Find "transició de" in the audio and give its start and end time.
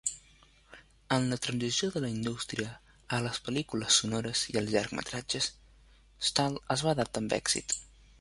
1.47-1.99